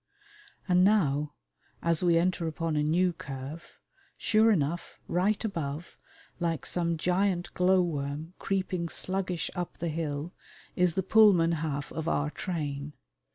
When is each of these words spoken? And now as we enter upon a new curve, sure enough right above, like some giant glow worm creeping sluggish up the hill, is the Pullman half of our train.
And 0.67 0.83
now 0.83 1.35
as 1.83 2.01
we 2.01 2.17
enter 2.17 2.47
upon 2.47 2.75
a 2.75 2.81
new 2.81 3.13
curve, 3.13 3.77
sure 4.17 4.49
enough 4.49 4.95
right 5.07 5.45
above, 5.45 5.95
like 6.39 6.65
some 6.65 6.97
giant 6.97 7.53
glow 7.53 7.83
worm 7.83 8.33
creeping 8.39 8.89
sluggish 8.89 9.51
up 9.53 9.77
the 9.77 9.89
hill, 9.89 10.33
is 10.75 10.95
the 10.95 11.03
Pullman 11.03 11.51
half 11.51 11.91
of 11.91 12.07
our 12.07 12.31
train. 12.31 12.93